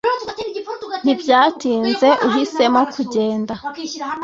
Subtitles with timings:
[1.03, 3.53] ntibyatinze, uhisemo kugenda